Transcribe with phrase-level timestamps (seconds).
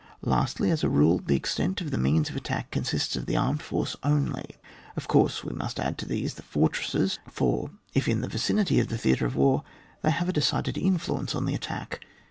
[0.23, 3.61] Lastly, as a rule, the extent of the means of attack consists of the armed
[3.61, 4.55] force only;
[4.97, 8.87] of course, we must add to these the fortresses, for if in the vicinity of
[8.87, 9.63] the theatre of war,
[10.01, 12.03] they have a decided influence on the attack.